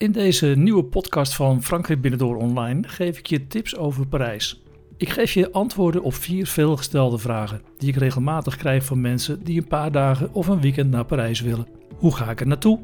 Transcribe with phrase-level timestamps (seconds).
[0.00, 4.62] In deze nieuwe podcast van Frankrijk Binnendoor Online geef ik je tips over Parijs.
[4.96, 9.58] Ik geef je antwoorden op vier veelgestelde vragen die ik regelmatig krijg van mensen die
[9.58, 11.66] een paar dagen of een weekend naar Parijs willen.
[11.96, 12.78] Hoe ga ik er naartoe?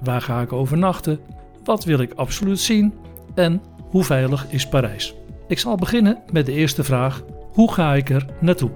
[0.00, 1.20] Waar ga ik overnachten?
[1.64, 2.94] Wat wil ik absoluut zien?
[3.34, 5.14] En hoe veilig is Parijs?
[5.48, 8.70] Ik zal beginnen met de eerste vraag: hoe ga ik er naartoe?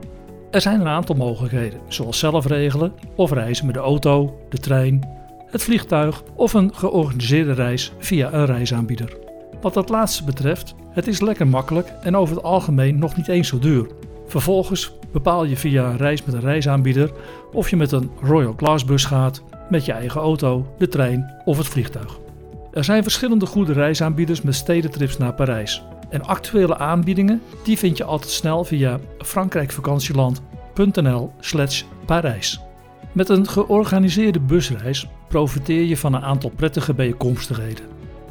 [0.51, 5.22] Er zijn een aantal mogelijkheden, zoals zelf regelen of reizen met de auto, de trein,
[5.53, 9.17] het vliegtuig of een georganiseerde reis via een reisaanbieder.
[9.61, 13.49] Wat dat laatste betreft, het is lekker makkelijk en over het algemeen nog niet eens
[13.49, 13.87] zo duur.
[14.27, 17.13] Vervolgens bepaal je via een reis met een reisaanbieder
[17.53, 21.57] of je met een Royal Class bus gaat, met je eigen auto, de trein of
[21.57, 22.19] het vliegtuig.
[22.73, 25.83] Er zijn verschillende goede reisaanbieders met stedentrips naar Parijs.
[26.09, 32.61] En actuele aanbiedingen die vind je altijd snel via frankrijkvakantieland.nl/slash Parijs.
[33.13, 37.85] Met een georganiseerde busreis profiteer je van een aantal prettige bijkomstigheden.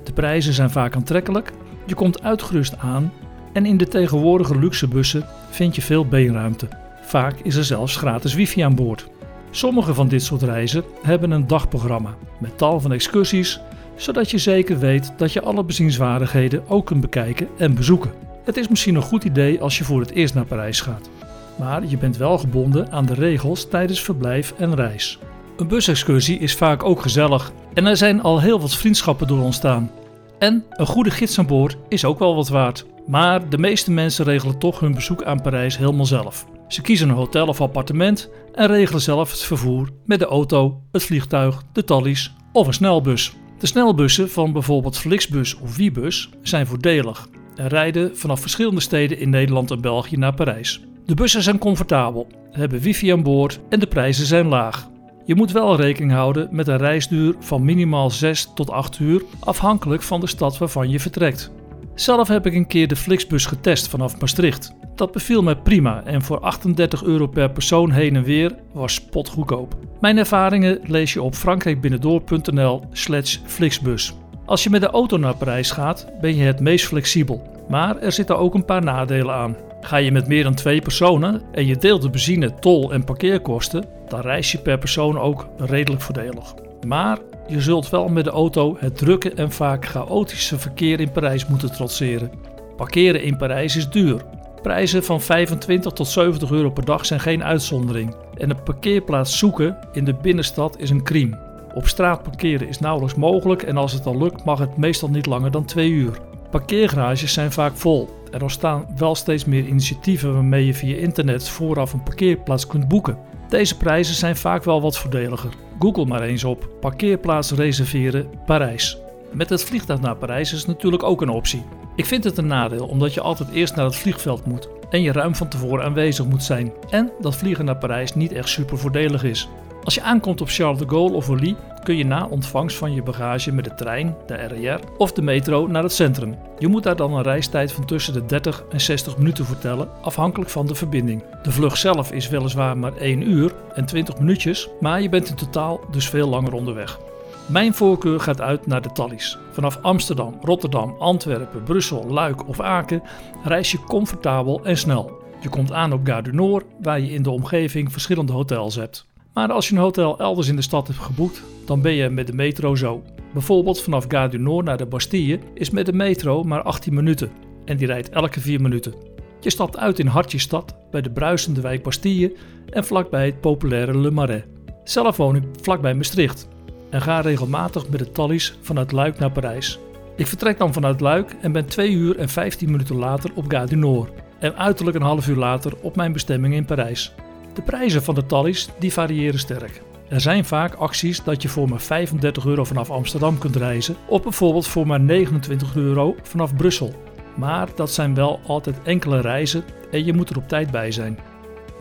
[0.03, 1.51] De prijzen zijn vaak aantrekkelijk,
[1.85, 3.13] je komt uitgerust aan
[3.53, 6.67] en in de tegenwoordige luxe bussen vind je veel beenruimte.
[7.01, 9.07] Vaak is er zelfs gratis wifi aan boord.
[9.51, 13.59] Sommige van dit soort reizen hebben een dagprogramma met tal van excursies,
[13.95, 18.11] zodat je zeker weet dat je alle bezienswaardigheden ook kunt bekijken en bezoeken.
[18.43, 21.09] Het is misschien een goed idee als je voor het eerst naar Parijs gaat,
[21.57, 25.19] maar je bent wel gebonden aan de regels tijdens verblijf en reis.
[25.57, 29.91] Een busexcursie is vaak ook gezellig en er zijn al heel wat vriendschappen door ontstaan.
[30.39, 32.85] En een goede gids aan boord is ook wel wat waard.
[33.07, 36.45] Maar de meeste mensen regelen toch hun bezoek aan Parijs helemaal zelf.
[36.67, 41.03] Ze kiezen een hotel of appartement en regelen zelf het vervoer met de auto, het
[41.03, 43.33] vliegtuig, de tallies of een snelbus.
[43.59, 49.29] De snelbussen van bijvoorbeeld Flixbus of Wiebus zijn voordelig en rijden vanaf verschillende steden in
[49.29, 50.81] Nederland en België naar Parijs.
[51.05, 54.89] De bussen zijn comfortabel, hebben wifi aan boord en de prijzen zijn laag.
[55.25, 60.01] Je moet wel rekening houden met een reisduur van minimaal 6 tot 8 uur, afhankelijk
[60.01, 61.51] van de stad waarvan je vertrekt.
[61.95, 64.73] Zelf heb ik een keer de Flixbus getest vanaf Maastricht.
[64.95, 69.75] Dat beviel mij prima en voor 38 euro per persoon heen en weer was spotgoedkoop.
[69.99, 74.13] Mijn ervaringen lees je op frankrijkbinnendoor.nl/slash Flixbus.
[74.45, 77.65] Als je met de auto naar Parijs gaat, ben je het meest flexibel.
[77.69, 79.55] Maar er zitten ook een paar nadelen aan.
[79.81, 83.85] Ga je met meer dan twee personen en je deelt de benzine, tol en parkeerkosten,
[84.07, 86.53] dan reis je per persoon ook redelijk voordelig.
[86.87, 91.47] Maar je zult wel met de auto het drukke en vaak chaotische verkeer in Parijs
[91.47, 92.31] moeten trotseren.
[92.75, 94.21] Parkeren in Parijs is duur.
[94.61, 98.15] Prijzen van 25 tot 70 euro per dag zijn geen uitzondering.
[98.37, 101.39] En een parkeerplaats zoeken in de binnenstad is een crime.
[101.73, 105.25] Op straat parkeren is nauwelijks mogelijk en als het al lukt mag het meestal niet
[105.25, 106.19] langer dan 2 uur.
[106.49, 108.09] Parkeergarages zijn vaak vol.
[108.31, 113.17] Er ontstaan wel steeds meer initiatieven waarmee je via internet vooraf een parkeerplaats kunt boeken.
[113.49, 115.53] Deze prijzen zijn vaak wel wat voordeliger.
[115.79, 118.97] Google maar eens op parkeerplaats reserveren Parijs.
[119.31, 121.63] Met het vliegtuig naar Parijs is natuurlijk ook een optie.
[121.95, 125.11] Ik vind het een nadeel omdat je altijd eerst naar het vliegveld moet en je
[125.11, 129.23] ruim van tevoren aanwezig moet zijn en dat vliegen naar Parijs niet echt super voordelig
[129.23, 129.49] is.
[129.83, 133.03] Als je aankomt op Charles de Gaulle of Orly kun je na ontvangst van je
[133.03, 136.35] bagage met de trein, de RER of de metro naar het centrum.
[136.59, 140.49] Je moet daar dan een reistijd van tussen de 30 en 60 minuten vertellen, afhankelijk
[140.49, 141.23] van de verbinding.
[141.43, 145.35] De vlucht zelf is weliswaar maar 1 uur en 20 minuutjes, maar je bent in
[145.35, 146.99] totaal dus veel langer onderweg.
[147.45, 149.37] Mijn voorkeur gaat uit naar de Thalys.
[149.51, 153.03] Vanaf Amsterdam, Rotterdam, Antwerpen, Brussel, Luik of Aken
[153.43, 155.19] reis je comfortabel en snel.
[155.41, 159.09] Je komt aan op Gare du Nord, waar je in de omgeving verschillende hotels hebt.
[159.33, 162.27] Maar als je een hotel elders in de stad hebt geboekt, dan ben je met
[162.27, 163.03] de metro zo.
[163.33, 167.31] Bijvoorbeeld vanaf Gare du Nord naar de Bastille is met de metro maar 18 minuten
[167.65, 168.93] en die rijdt elke 4 minuten.
[169.39, 172.33] Je stapt uit in Hartje-stad bij de bruisende wijk Bastille
[172.69, 174.43] en vlakbij het populaire Le Marais.
[174.83, 176.47] Zelf woon ik vlakbij Maastricht
[176.89, 179.79] en ga regelmatig met de tallies vanuit Luik naar Parijs.
[180.15, 183.67] Ik vertrek dan vanuit Luik en ben 2 uur en 15 minuten later op Gare
[183.67, 187.13] du Nord en uiterlijk een half uur later op mijn bestemming in Parijs.
[187.53, 189.81] De prijzen van de tallies die variëren sterk.
[190.07, 194.21] Er zijn vaak acties dat je voor maar 35 euro vanaf Amsterdam kunt reizen, of
[194.21, 196.93] bijvoorbeeld voor maar 29 euro vanaf Brussel.
[197.35, 201.19] Maar dat zijn wel altijd enkele reizen en je moet er op tijd bij zijn.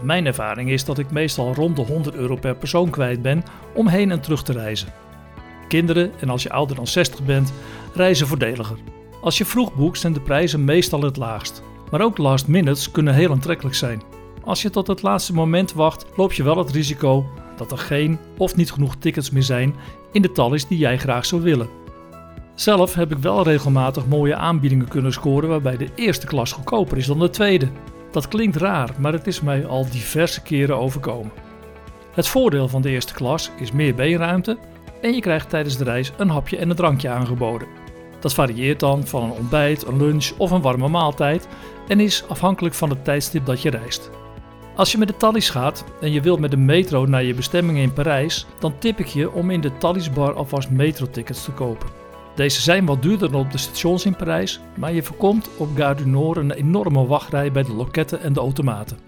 [0.03, 3.43] Mijn ervaring is dat ik meestal rond de 100 euro per persoon kwijt ben
[3.75, 4.89] om heen en terug te reizen.
[5.69, 7.53] Kinderen en als je ouder dan 60 bent,
[7.95, 8.77] reizen voordeliger.
[9.21, 11.63] Als je vroeg boekt zijn de prijzen meestal het laagst.
[11.91, 14.03] Maar ook last minutes kunnen heel aantrekkelijk zijn.
[14.45, 17.27] Als je tot het laatste moment wacht, loop je wel het risico
[17.57, 19.75] dat er geen of niet genoeg tickets meer zijn
[20.13, 21.69] in de tallies die jij graag zou willen.
[22.55, 27.07] Zelf heb ik wel regelmatig mooie aanbiedingen kunnen scoren waarbij de eerste klas goedkoper is
[27.07, 27.69] dan de tweede.
[28.11, 31.33] Dat klinkt raar, maar het is mij al diverse keren overkomen.
[32.13, 34.59] Het voordeel van de eerste klas is meer beenruimte
[35.03, 37.69] en je krijgt tijdens de reis een hapje en een drankje aangeboden.
[38.21, 41.49] Dat varieert dan van een ontbijt, een lunch of een warme maaltijd
[41.89, 44.11] en is afhankelijk van het tijdstip dat je reist.
[44.81, 47.79] Als je met de Thalys gaat en je wilt met de metro naar je bestemming
[47.79, 51.89] in Parijs, dan tip ik je om in de Thalys bar alvast metrotickets te kopen.
[52.35, 55.95] Deze zijn wat duurder dan op de stations in Parijs, maar je voorkomt op Gare
[55.95, 58.99] du Nord een enorme wachtrij bij de loketten en de automaten.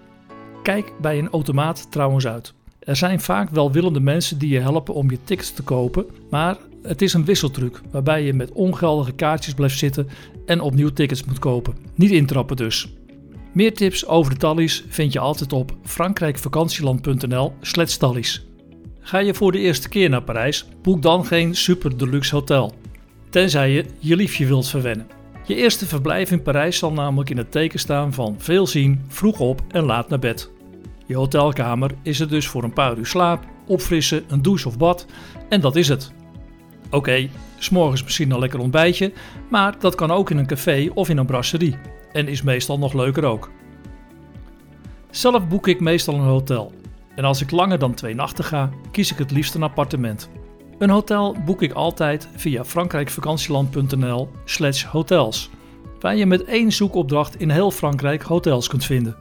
[0.62, 2.54] Kijk bij een automaat trouwens uit.
[2.78, 7.02] Er zijn vaak welwillende mensen die je helpen om je tickets te kopen, maar het
[7.02, 10.08] is een wisseltruc waarbij je met ongeldige kaartjes blijft zitten
[10.46, 11.74] en opnieuw tickets moet kopen.
[11.94, 12.88] Niet intrappen dus.
[13.52, 17.52] Meer tips over de tallies vind je altijd op frankrijkvakantieland.nl
[17.98, 18.46] tallies.
[19.00, 22.72] Ga je voor de eerste keer naar Parijs, boek dan geen super deluxe hotel.
[23.30, 25.06] Tenzij je je liefje wilt verwennen.
[25.46, 29.40] Je eerste verblijf in Parijs zal namelijk in het teken staan van veel zien, vroeg
[29.40, 30.50] op en laat naar bed.
[31.06, 35.06] Je hotelkamer is er dus voor een paar uur slaap, opfrissen, een douche of bad
[35.48, 36.12] en dat is het.
[36.86, 39.12] Oké, okay, s'morgens misschien een lekker ontbijtje,
[39.50, 41.76] maar dat kan ook in een café of in een brasserie
[42.12, 43.50] en is meestal nog leuker ook.
[45.10, 46.72] Zelf boek ik meestal een hotel
[47.14, 50.30] en als ik langer dan twee nachten ga, kies ik het liefst een appartement.
[50.78, 55.50] Een hotel boek ik altijd via frankrijkvakantieland.nl/slash hotels,
[56.00, 59.16] waar je met één zoekopdracht in heel Frankrijk hotels kunt vinden.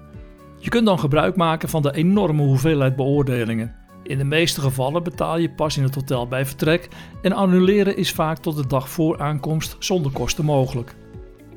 [0.57, 3.75] Je kunt dan gebruik maken van de enorme hoeveelheid beoordelingen.
[4.03, 6.87] In de meeste gevallen betaal je pas in het hotel bij vertrek
[7.21, 10.95] en annuleren is vaak tot de dag voor aankomst zonder kosten mogelijk.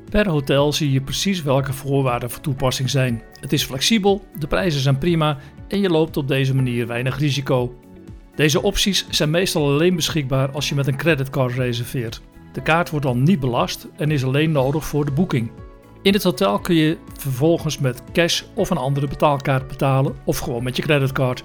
[0.09, 3.21] Per hotel zie je precies welke voorwaarden voor toepassing zijn.
[3.39, 5.37] Het is flexibel, de prijzen zijn prima
[5.67, 7.75] en je loopt op deze manier weinig risico.
[8.35, 12.21] Deze opties zijn meestal alleen beschikbaar als je met een creditcard reserveert.
[12.53, 15.51] De kaart wordt dan niet belast en is alleen nodig voor de boeking.
[16.01, 20.63] In het hotel kun je vervolgens met cash of een andere betaalkaart betalen of gewoon
[20.63, 21.43] met je creditcard.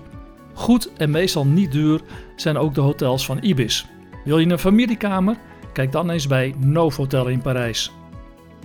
[0.55, 2.01] Goed en meestal niet duur
[2.37, 3.87] zijn ook de hotels van Ibis.
[4.25, 5.37] Wil je een familiekamer?
[5.73, 7.93] Kijk dan eens bij Novotel in Parijs.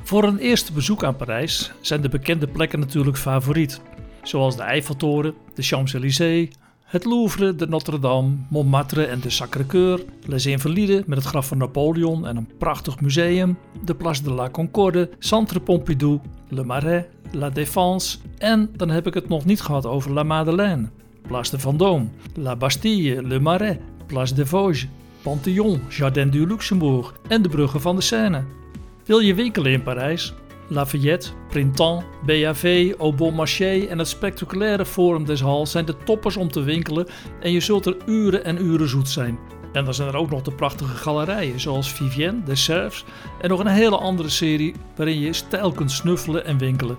[0.05, 3.81] Voor een eerste bezoek aan Parijs zijn de bekende plekken natuurlijk favoriet,
[4.23, 6.49] zoals de Eiffeltoren, de Champs-Élysées,
[6.83, 12.27] het Louvre, de Notre-Dame, Montmartre en de Sacré-Cœur, Les Invalides met het graf van Napoleon
[12.27, 16.19] en een prachtig museum, de Place de la Concorde, Centre Pompidou,
[16.49, 20.89] Le Marais, La Défense en dan heb ik het nog niet gehad over La Madeleine,
[21.27, 22.05] Place de Vendôme,
[22.35, 24.87] La Bastille, Le Marais, Place des Vosges,
[25.21, 28.64] Panthéon, Jardin du Luxembourg en de bruggen van de Seine.
[29.05, 30.33] Wil je winkelen in Parijs?
[30.67, 36.37] Lafayette, Printemps, BAV, Au Bon Marché en het spectaculaire Forum des Halles zijn de toppers
[36.37, 37.07] om te winkelen
[37.39, 39.39] en je zult er uren en uren zoet zijn.
[39.73, 43.05] En dan zijn er ook nog de prachtige galerijen zoals Vivienne, de Serfs
[43.41, 46.97] en nog een hele andere serie waarin je stijl kunt snuffelen en winkelen.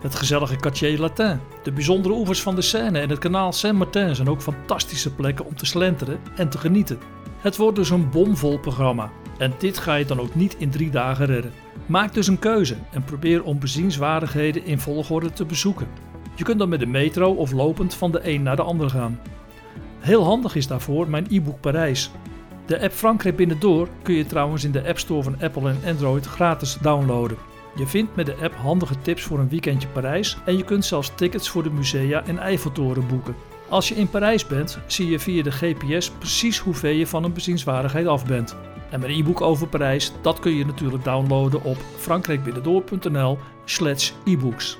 [0.00, 4.28] Het gezellige Quartier Latin, de bijzondere oevers van de Seine en het kanaal Saint-Martin zijn
[4.28, 6.98] ook fantastische plekken om te slenteren en te genieten.
[7.38, 10.90] Het wordt dus een bomvol programma en dit ga je dan ook niet in drie
[10.90, 11.52] dagen redden.
[11.86, 15.88] Maak dus een keuze en probeer om bezienswaardigheden in volgorde te bezoeken.
[16.34, 19.20] Je kunt dan met de metro of lopend van de een naar de ander gaan.
[19.98, 22.10] Heel handig is daarvoor mijn e-book Parijs.
[22.66, 26.26] De app Frankrijk Binnendoor kun je trouwens in de App Store van Apple en Android
[26.26, 27.36] gratis downloaden.
[27.76, 31.12] Je vindt met de app handige tips voor een weekendje Parijs en je kunt zelfs
[31.14, 33.34] tickets voor de musea en Eiffeltoren boeken.
[33.68, 37.32] Als je in Parijs bent, zie je via de GPS precies hoeveel je van een
[37.32, 38.56] bezienswaardigheid af bent.
[38.90, 44.78] En mijn e-book over Parijs, dat kun je natuurlijk downloaden op frankrijkbinnendoor.nl slash e-books.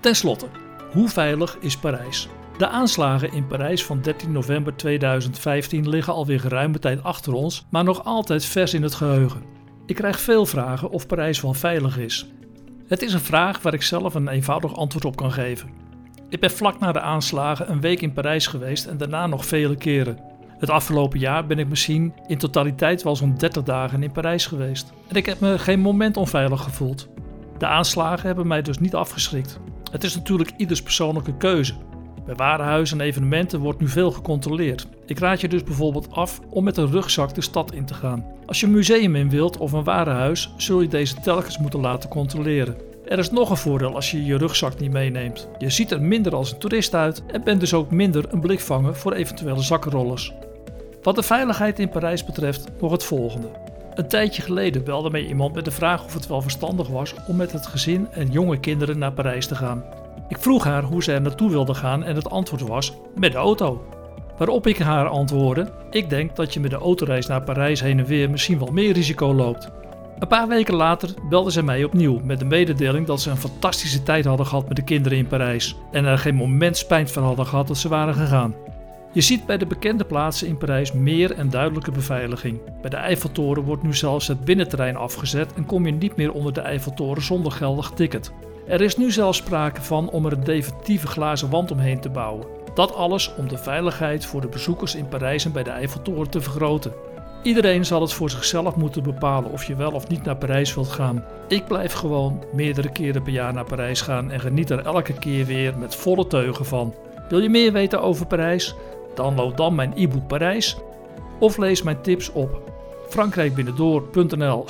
[0.00, 0.46] Ten slotte,
[0.92, 2.28] hoe veilig is Parijs?
[2.58, 7.84] De aanslagen in Parijs van 13 november 2015 liggen alweer geruime tijd achter ons, maar
[7.84, 9.42] nog altijd vers in het geheugen.
[9.86, 12.26] Ik krijg veel vragen of Parijs wel veilig is.
[12.86, 15.70] Het is een vraag waar ik zelf een eenvoudig antwoord op kan geven.
[16.28, 19.76] Ik ben vlak na de aanslagen een week in Parijs geweest en daarna nog vele
[19.76, 20.18] keren.
[20.64, 24.92] Het afgelopen jaar ben ik misschien in totaliteit wel zo'n 30 dagen in Parijs geweest.
[25.08, 27.08] En ik heb me geen moment onveilig gevoeld.
[27.58, 29.60] De aanslagen hebben mij dus niet afgeschrikt.
[29.90, 31.74] Het is natuurlijk ieders persoonlijke keuze.
[32.26, 34.88] Bij warenhuizen en evenementen wordt nu veel gecontroleerd.
[35.06, 38.26] Ik raad je dus bijvoorbeeld af om met een rugzak de stad in te gaan.
[38.46, 42.10] Als je een museum in wilt of een warenhuis, zul je deze telkens moeten laten
[42.10, 42.76] controleren.
[43.04, 45.48] Er is nog een voordeel als je je rugzak niet meeneemt.
[45.58, 48.96] Je ziet er minder als een toerist uit en bent dus ook minder een blikvanger
[48.96, 50.32] voor eventuele zakkenrollers.
[51.04, 53.48] Wat de veiligheid in Parijs betreft nog het volgende.
[53.94, 57.36] Een tijdje geleden belde mij iemand met de vraag of het wel verstandig was om
[57.36, 59.84] met het gezin en jonge kinderen naar Parijs te gaan.
[60.28, 63.38] Ik vroeg haar hoe ze er naartoe wilde gaan en het antwoord was met de
[63.38, 63.84] auto.
[64.38, 68.06] Waarop ik haar antwoordde: Ik denk dat je met de autoreis naar Parijs heen en
[68.06, 69.68] weer misschien wel meer risico loopt.
[70.18, 74.02] Een paar weken later belde ze mij opnieuw met de mededeling dat ze een fantastische
[74.02, 77.46] tijd hadden gehad met de kinderen in Parijs en er geen moment spijt van hadden
[77.46, 78.54] gehad dat ze waren gegaan.
[79.14, 82.60] Je ziet bij de bekende plaatsen in Parijs meer en duidelijke beveiliging.
[82.80, 86.52] Bij de Eiffeltoren wordt nu zelfs het binnenterrein afgezet en kom je niet meer onder
[86.52, 88.32] de Eiffeltoren zonder geldig ticket.
[88.66, 92.46] Er is nu zelfs sprake van om er een definitieve glazen wand omheen te bouwen.
[92.74, 96.40] Dat alles om de veiligheid voor de bezoekers in Parijs en bij de Eiffeltoren te
[96.40, 96.92] vergroten.
[97.42, 100.88] Iedereen zal het voor zichzelf moeten bepalen of je wel of niet naar Parijs wilt
[100.88, 101.24] gaan.
[101.48, 105.46] Ik blijf gewoon meerdere keren per jaar naar Parijs gaan en geniet er elke keer
[105.46, 106.94] weer met volle teugen van.
[107.28, 108.74] Wil je meer weten over Parijs?
[109.14, 110.76] Download dan mijn e-book Parijs
[111.38, 112.62] of lees mijn tips op
[113.08, 114.64] frankrijkbinnendoor.nl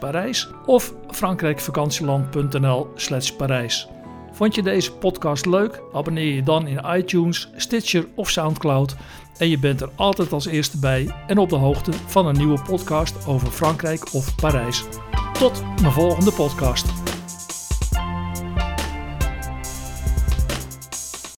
[0.00, 2.88] Parijs of frankrijkvakantieland.nl
[3.36, 3.88] Parijs.
[4.32, 5.82] Vond je deze podcast leuk?
[5.92, 8.96] Abonneer je dan in iTunes, Stitcher of Soundcloud
[9.38, 12.62] en je bent er altijd als eerste bij en op de hoogte van een nieuwe
[12.62, 14.84] podcast over Frankrijk of Parijs.
[15.32, 16.99] Tot mijn volgende podcast.